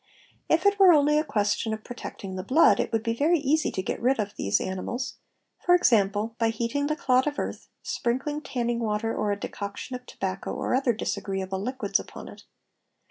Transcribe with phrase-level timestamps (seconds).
[0.49, 3.69] If it were only a question of protecting the blood, it would be very easy
[3.69, 5.17] to get rid off these animals,
[5.63, 10.07] for example by heating the clod of earth, sprinkling tanning water or a decoction of
[10.07, 12.45] tobacco or other disagreeable liquids upon it.